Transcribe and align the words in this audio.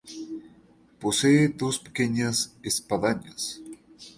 Posee 0.99 1.49
dos 1.49 1.77
pequeñas 1.77 2.55
espadañas. 2.63 3.61